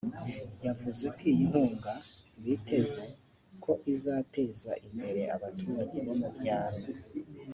yavuze 0.65 1.05
ko 1.17 1.21
iyi 1.31 1.43
nkunga 1.49 1.93
biteze 2.43 3.03
ko 3.63 3.71
izateza 3.93 4.71
imbere 4.87 5.21
abaturage 5.35 5.97
bo 6.05 6.13
mu 6.21 6.29
byaro 6.35 6.81